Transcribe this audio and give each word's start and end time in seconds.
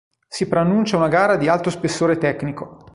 Si 0.27 0.47
preannuncia 0.47 0.97
una 0.97 1.07
gara 1.07 1.35
di 1.35 1.47
alto 1.47 1.69
spessore 1.69 2.17
tecnico. 2.17 2.85